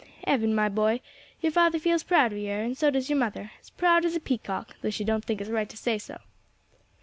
Evan, 0.25 0.55
my 0.55 0.67
boy, 0.67 0.99
your 1.41 1.51
father 1.51 1.77
feels 1.77 2.01
proud 2.01 2.31
of 2.33 2.39
yer, 2.39 2.61
and 2.63 2.75
so 2.75 2.89
does 2.89 3.07
your 3.07 3.19
mother 3.19 3.51
as 3.61 3.69
proud 3.69 4.03
as 4.03 4.15
a 4.15 4.19
peacock 4.19 4.75
though 4.81 4.89
she 4.89 5.03
don't 5.03 5.23
think 5.25 5.39
it's 5.39 5.47
right 5.51 5.69
to 5.69 5.77
say 5.77 5.99
so." 5.99 6.17